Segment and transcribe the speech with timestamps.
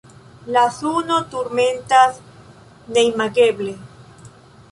[0.53, 2.17] La suno turmentas
[2.97, 3.77] neimageble.